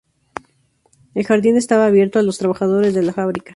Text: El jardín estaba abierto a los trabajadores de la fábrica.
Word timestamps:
El 1.13 1.25
jardín 1.27 1.57
estaba 1.57 1.85
abierto 1.85 2.17
a 2.17 2.23
los 2.23 2.39
trabajadores 2.39 2.95
de 2.95 3.03
la 3.03 3.13
fábrica. 3.13 3.49